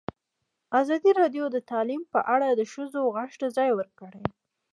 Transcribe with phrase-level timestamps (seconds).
[0.79, 4.23] ازادي راډیو د تعلیم په اړه د ښځو غږ ته ځای ورکړی.